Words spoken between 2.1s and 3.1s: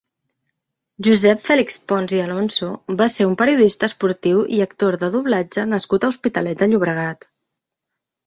i Alonso va